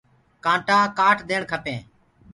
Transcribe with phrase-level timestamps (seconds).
[0.45, 1.85] ڪآٽآ ڪآٽ ديڻ کپينٚ۔